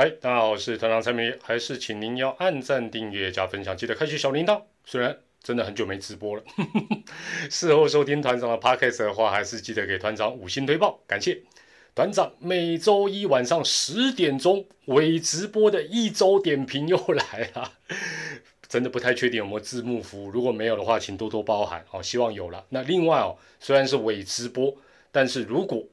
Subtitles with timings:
[0.00, 4.62] 嗨，大家好，我是团长蔡明，还是请您要按赞、订阅、加分享，记得开启小铃铛。
[4.82, 6.42] 虽然真的很久没直播了，
[7.50, 11.42] 事后收听团长的 podcast 的话，还是记得给团长五星推报，感谢。
[11.94, 17.72] 团长每周一晚上十点钟伪直播的一周点评又来了，
[18.66, 22.02] 真的不太确定有没有字幕服务，如果没有的话，请多多包涵哦。
[22.02, 22.64] 希望有了。
[22.70, 24.74] 那另外哦，虽然是伪直播，
[25.12, 25.84] 但是如果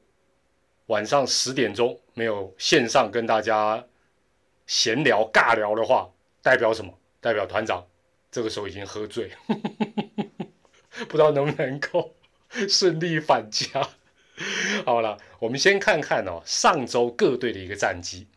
[0.86, 3.84] 晚上十点钟没有线上跟大家。
[4.68, 6.08] 闲聊尬聊的话，
[6.42, 6.94] 代表什么？
[7.20, 7.84] 代表团长
[8.30, 9.32] 这个时候已经喝醉，
[11.08, 12.14] 不知道能不能够
[12.68, 13.88] 顺利返家。
[14.84, 18.28] 好了，我们先看看哦，上周各队的一个战绩，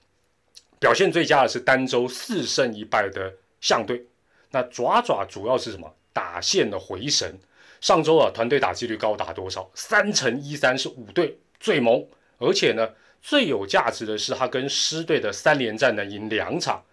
[0.80, 4.08] 表现最佳的是单周四胜一败的象队。
[4.50, 5.94] 那爪爪主要是什么？
[6.12, 7.38] 打线的回神。
[7.82, 9.70] 上周啊，团队打击率高达多少？
[9.76, 12.90] 三乘一三是五队最猛，而且呢。
[13.22, 16.84] 最有价值的是，他跟狮队的三连战呢赢两场，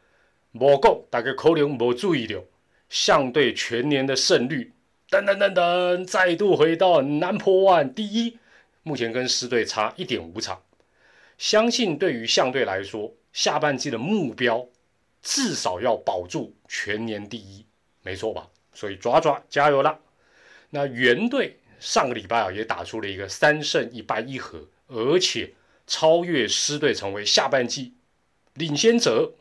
[0.52, 2.46] 不够，大概可能没注意流，
[2.90, 4.72] 象队全年的胜率，
[5.08, 8.38] 噔噔噔噔，再度回到南坡湾第一，
[8.82, 10.60] 目前跟狮队差一点五场。
[11.38, 14.68] 相信对于象队来说，下半季的目标
[15.22, 17.64] 至少要保住全年第一，
[18.02, 18.46] 没错吧？
[18.74, 19.98] 所以抓抓加油啦！
[20.70, 25.54] 那原队上个礼拜啊，也打出了一个三胜一败一和，而且。
[25.88, 27.94] 超越狮队成为下半季
[28.54, 29.32] 领先者。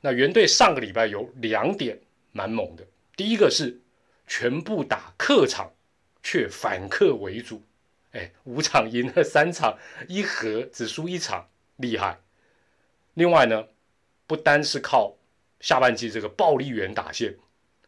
[0.00, 2.00] 那原队上个礼拜有两点
[2.32, 3.80] 蛮猛的，第一个是
[4.26, 5.72] 全部打客场，
[6.22, 7.62] 却反客为主，
[8.12, 12.20] 哎，五场赢了三场，一和只输一场，厉害。
[13.14, 13.66] 另外呢，
[14.26, 15.16] 不单是靠
[15.60, 17.36] 下半季这个暴力员打线，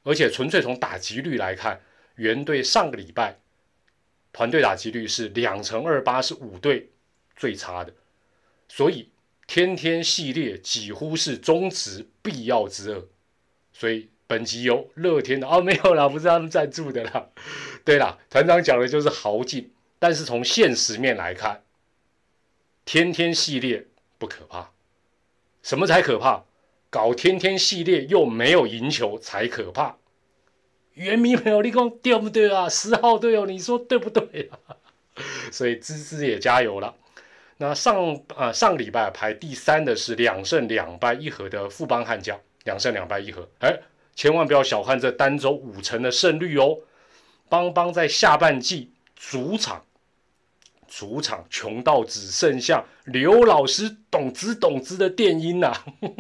[0.03, 1.81] 而且纯粹从打击率来看，
[2.17, 3.39] 原队上个礼拜
[4.33, 6.91] 团队打击率是两成二八，是五队
[7.37, 7.93] 最差的。
[8.69, 9.09] 所以
[9.47, 13.03] 天天系列几乎是中止必要之二，
[13.73, 17.29] 所以本集由乐天的哦没有啦，不是他们赞助的啦。
[17.85, 21.63] 对啦，团长讲的就是豪进，但是从现实面来看，
[22.85, 23.87] 天天系列
[24.19, 24.71] 不可怕，
[25.63, 26.45] 什么才可怕？
[26.91, 29.97] 搞天天系列又没有赢球才可怕。
[30.95, 32.69] 原名朋友，你讲对不对啊？
[32.69, 34.77] 十号队友，你说对不对啊？
[35.53, 36.95] 所以芝芝也加油了。
[37.61, 43.77] 那上啊上礼拜排第三的是两胜两败一和的富邦悍将，两胜两败一和，哎，
[44.15, 46.79] 千万不要小看这单周五成的胜率哦。
[47.49, 49.85] 邦邦在下半季主场，
[50.87, 55.73] 主场穷到只剩下刘老师懂之懂之的电音呐，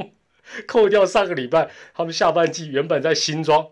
[0.66, 3.65] 扣掉上个礼拜他们下半季原本在新庄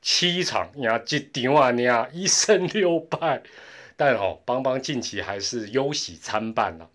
[0.00, 3.42] 七场呀，这顶啊呀一胜六败，
[3.96, 6.88] 但哦邦邦近期还是忧喜参半了。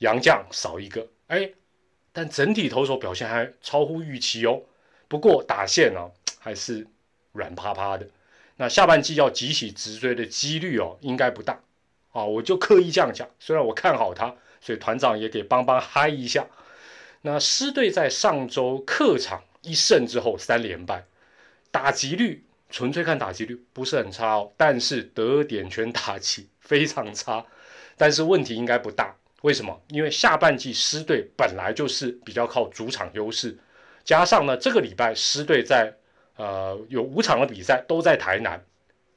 [0.00, 1.50] 杨将少一个，哎，
[2.12, 4.62] 但整体投手表现还超乎预期哦。
[5.08, 6.86] 不过打线呢还是
[7.32, 8.08] 软趴趴的。
[8.56, 11.60] 那下半季要集起直追的几率哦，应该不大
[12.12, 12.24] 啊。
[12.24, 16.46] 我就刻意这样讲，虽然我看好他，所以团长也给邦邦嗨一下。
[17.22, 21.04] 那狮队在上周客场一胜之后三连败，
[21.70, 27.44] 打击率纯粹看打击率不是很差哦，但是得点圈打击非常差。
[27.98, 29.14] 但是问题应该不大。
[29.42, 29.80] 为什么？
[29.88, 33.56] 因为下半季狮队本来就是比较靠主场优势，
[34.04, 35.94] 加上呢，这个礼拜狮队在
[36.36, 38.62] 呃有五场的比赛都在台南，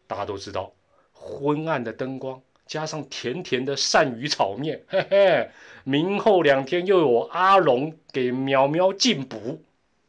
[0.07, 0.71] 大家都知道，
[1.11, 5.49] 昏暗的灯光加上甜甜的鳝鱼炒面，嘿嘿，
[5.83, 9.61] 明后两天又有阿龙给喵喵进补，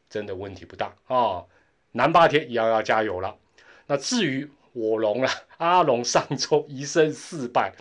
[0.08, 1.42] 真的问题不大啊。
[1.91, 3.36] 南霸天也要要加油了。
[3.86, 7.72] 那至于我龙啊，阿龙上周一胜四败。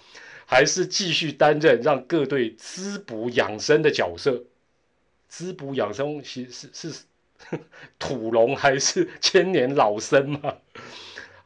[0.45, 4.43] 还是继续担任让各队滋补养生的角色，
[5.27, 7.05] 滋补养生是是是
[7.99, 10.57] 土龙还是千年老僧吗？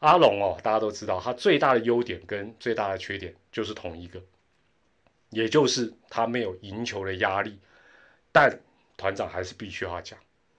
[0.00, 4.22] 阿龙哦，大家都知道，他最大的优点跟最大的缺点就是同一个，
[5.30, 7.58] 也就是他没有赢球的压力。
[8.30, 8.60] 但
[8.96, 10.16] 团长还是必须要讲，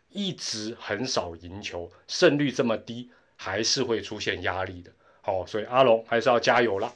[0.09, 4.91] 一直很少赢球，胜率这么低，还是会出现压力的。
[5.21, 6.93] 好，所以阿龙还是要加油了。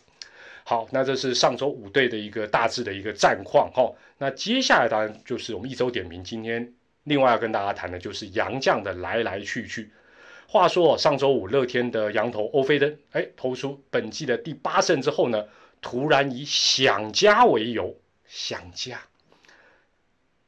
[0.65, 3.93] 好，那这是上周五队的一个大致的一个战况哈。
[4.17, 6.73] 那接下来当然就是我们一周点评，今天
[7.03, 9.91] 另外要跟大家谈的就是杨将的来来去去。
[10.47, 15.45] 话说上周五乐天的羊头欧菲登，哎，投出本季的第八胜之后呢，
[15.81, 19.01] 突然以想家为由想家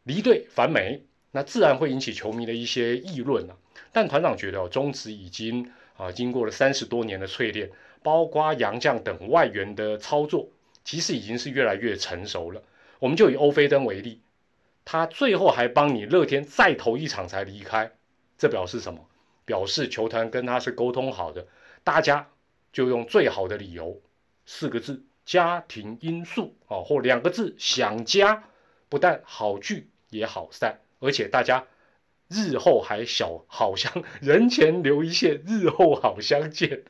[0.03, 3.57] 离队返美，那自然会引起球迷的一些议论了。
[3.91, 7.69] 但团长觉得哦中职已经啊经过了三十多年的淬炼。
[8.05, 10.47] 包括杨将等外援的操作，
[10.83, 12.61] 其实已经是越来越成熟了。
[12.99, 14.21] 我们就以欧菲登为例，
[14.85, 17.91] 他最后还帮你乐天再投一场才离开，
[18.37, 19.09] 这表示什么？
[19.43, 21.47] 表示球团跟他是沟通好的，
[21.83, 22.29] 大家
[22.71, 23.99] 就用最好的理由，
[24.45, 28.43] 四个字：家庭因素啊，或两个字：想家。
[28.87, 31.65] 不但好聚也好散，而且大家
[32.29, 33.91] 日后还小好相
[34.21, 36.83] 人前留一线，日后好相见。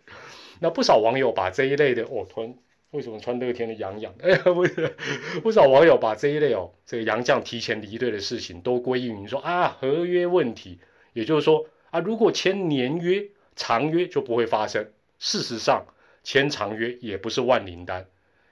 [0.59, 2.55] 那不少网友把这一类的哦，突然
[2.91, 4.13] 为什么穿乐天的洋洋？
[4.21, 4.95] 哎呀，不是，
[5.43, 10.79] 不少网友把这一类哦，这个洋将提前离队的事情都归因于说啊合约问题，
[11.13, 13.25] 也就是说啊，如果签年约、
[13.55, 14.87] 长约就不会发生。
[15.19, 15.85] 事实上，
[16.23, 18.05] 签长约也不是万灵丹，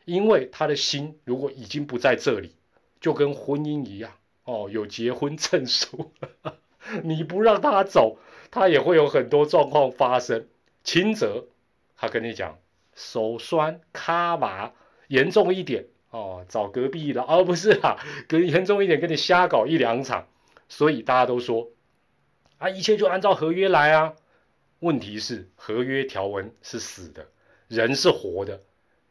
[0.05, 2.55] 因为他的心如果已经不在这里。
[3.01, 4.13] 就跟婚姻一样
[4.45, 6.13] 哦，有结婚证书，
[7.03, 8.17] 你不让他走，
[8.49, 10.47] 他也会有很多状况发生。
[10.85, 11.47] 轻则
[11.95, 12.57] 他跟你讲
[12.95, 14.71] 手酸、卡麻，
[15.07, 17.97] 严重一点哦，找隔壁的，哦不是啊，
[18.27, 20.27] 更严重一点，跟你瞎搞一两场。
[20.69, 21.69] 所以大家都说
[22.57, 24.13] 啊，一切就按照合约来啊。
[24.79, 27.27] 问题是合约条文是死的，
[27.67, 28.61] 人是活的，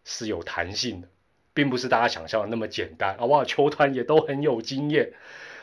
[0.05, 1.09] 是有弹性的。
[1.55, 3.45] 并不是大家想象的那么简单，好不好？
[3.45, 5.13] 球团也都很有经验。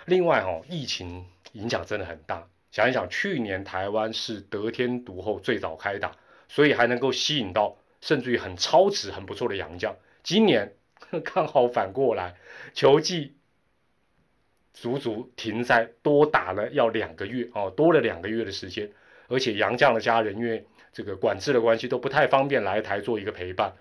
[0.05, 2.47] 另外，哦，疫情影响真的很大。
[2.69, 6.11] 想一想，去年台湾是得天独厚，最早开打，
[6.49, 9.95] 所以还能够吸引到甚至于很超值、很不错的洋将。
[10.21, 10.75] 今年
[11.23, 12.35] 刚好反过来，
[12.73, 13.35] 球季
[14.73, 18.91] 足足停赛多打了要两个月哦，多了两个月的时间。
[19.27, 23.73] 而且洋将的家人因为这个管制的关系，都不太方便来台做一个陪伴。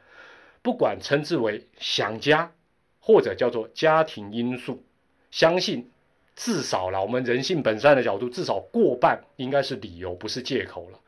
[0.61, 2.53] 不管称之为想家，
[3.00, 4.85] 或者叫做家庭因素，
[5.31, 5.91] 相信
[6.37, 11.00] 至少了我们人性本善的角度，至少过半应该是理由，不是借口了。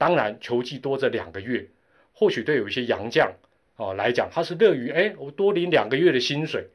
[0.00, 1.68] 当然，球季多这两个月，
[2.14, 3.30] 或许对有一些洋将
[3.76, 6.66] 哦来讲，他是乐于哎，我多领两个月的薪水。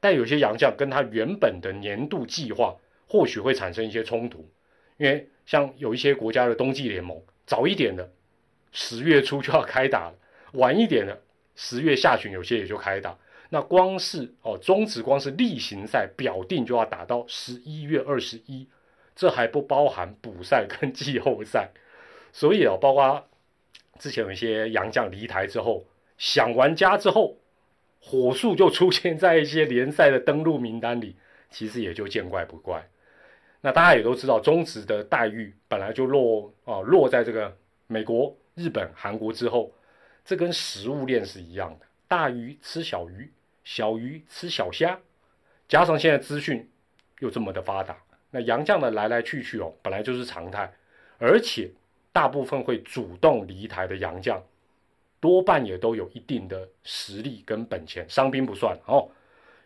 [0.00, 2.76] 但有些洋将跟他原本的年度计划，
[3.06, 4.50] 或许会产生一些冲突，
[4.96, 8.10] 因为像有一些国家的冬季联盟，早一点的
[8.72, 10.14] 十月初就要开打了，
[10.54, 11.22] 晚一点的。
[11.54, 13.16] 十月下旬有些也就开打，
[13.50, 18.66] 那光是哦中止光是例行赛表定就要打到十一月二十一，
[19.14, 21.70] 这还不包含补赛跟季后赛，
[22.32, 23.28] 所以啊，包括
[23.98, 25.86] 之前有一些洋将离台之后，
[26.18, 27.36] 想完家之后，
[28.00, 31.14] 火速就出现在一些联赛的登录名单里，
[31.50, 32.88] 其实也就见怪不怪。
[33.60, 37.56] 那大家也都知道，中职的待遇本来就落啊落在这个
[37.86, 39.72] 美国、日本、韩国之后。
[40.24, 43.28] 这跟食物链是一样的，大鱼吃小鱼，
[43.64, 44.96] 小鱼吃小虾，
[45.66, 46.70] 加上现在资讯
[47.18, 47.96] 又这么的发达，
[48.30, 50.72] 那洋将的来来去去哦，本来就是常态，
[51.18, 51.68] 而且
[52.12, 54.40] 大部分会主动离台的洋将，
[55.18, 59.08] 多半也都有一定的实力跟本钱，伤兵不算哦。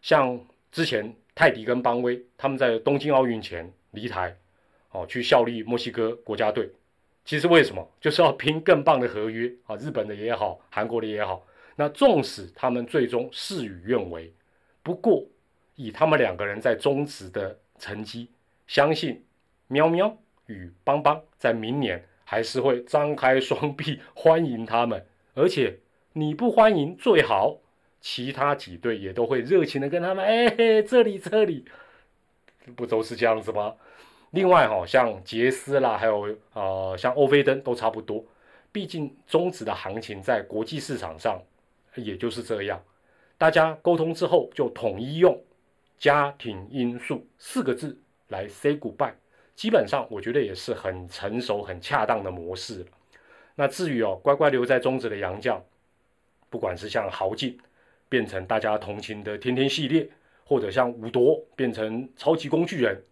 [0.01, 0.41] 像
[0.71, 4.37] 之前泰迪跟邦威他们在东京奥运前离台，
[4.93, 6.71] 哦，去效力墨西哥国家队。
[7.25, 9.75] 其实为什么就是要拼更棒的合约啊？
[9.77, 11.45] 日本的也好，韩国的也好，
[11.75, 14.33] 那纵使他们最终事与愿违，
[14.85, 15.25] 不过
[15.75, 18.29] 以他们两个人在中职的成绩，
[18.69, 19.25] 相信
[19.67, 20.17] 喵喵
[20.47, 25.07] 与邦邦在明年还是会张开双臂 欢迎他们。
[25.35, 25.79] 而且
[26.15, 27.59] 你不欢迎最好，
[28.01, 31.65] 其他几队也都会热情的跟他们，哎，这里这里，
[32.75, 33.75] 不都是这样子吗？
[34.33, 38.25] 另外哈，像杰斯啦，还有呃，像欧菲登都差不多。
[38.73, 41.41] 毕竟中子的行情在国际市场上
[41.95, 42.83] 也就是这样，
[43.39, 45.41] 大家沟通之后就统一用
[45.97, 49.15] “家庭因素”四个字来 say goodbye，
[49.57, 52.87] 基本上我觉得也是很成熟、很恰当的模式了。
[53.55, 55.61] 那至于哦，乖乖留在中职的洋将，
[56.51, 57.59] 不管是像豪进
[58.09, 60.07] 变成大家同情的天天系列，
[60.45, 63.03] 或者像武夺变成超级工具人。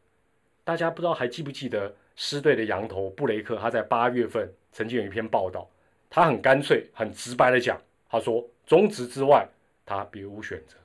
[0.62, 3.56] 大家不知道还记不记得狮队的羊头布雷克？
[3.56, 5.66] 他在八月份曾经有一篇报道，
[6.10, 9.48] 他很干脆、很直白的讲，他说中职之外
[9.86, 10.76] 他别无选择。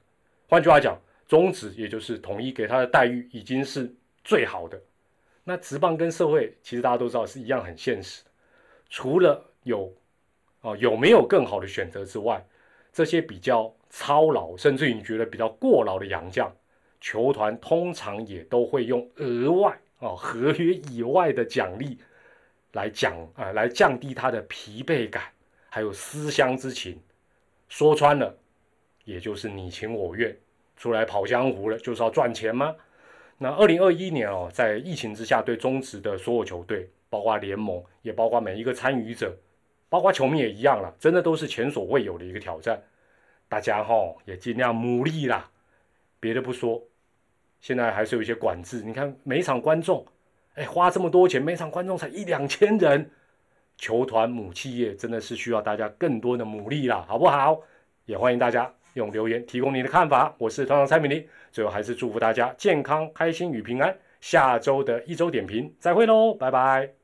[0.47, 0.97] 换句话讲，
[1.27, 4.81] 中职也就是统一给他的待遇已经是最好的。
[5.49, 8.21] 那职棒跟社会其实大家都知道是一样很现实，
[8.87, 9.91] 除了有
[10.61, 12.45] 哦有没有更好的选择之外，
[12.93, 16.55] 这些比较操劳，甚至你觉得比较过劳的洋将。
[17.01, 21.97] 球团通常也都会用额外哦合约以外的奖励
[22.73, 25.23] 来讲啊，来降低他的疲惫感，
[25.69, 27.01] 还有思乡之情。
[27.69, 28.37] 说穿了，
[29.03, 30.37] 也就是你情我愿，
[30.77, 32.75] 出来跑江湖了，就是要赚钱吗？
[33.41, 39.33] 那二零二一年哦，在疫情之下，对中职的所有球队，包括联盟，也包括每一个参与者，
[39.87, 42.77] 包括球迷也一样了，真的都是前所未有的一个挑战。
[43.47, 45.49] 大家哈也尽量努力啦。
[46.19, 46.83] 别的不说，
[47.61, 48.81] 现在还是有一些管制。
[48.81, 50.05] 你看每场观众，
[50.55, 53.09] 哎，花这么多钱，每场观众才一两千人，
[53.77, 57.61] 球团母企业真的是需要大家更多的努力啦，好不好？
[58.03, 60.33] 也欢迎大家用留言提供你的看法。
[60.37, 63.95] 我是团长蔡美林，最后还是祝福大家健康、开心与平安。
[64.21, 66.98] 下周的一周点评，再会喽，拜拜。